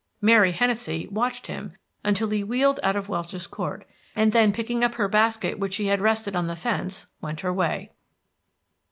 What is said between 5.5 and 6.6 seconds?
which she had rested on the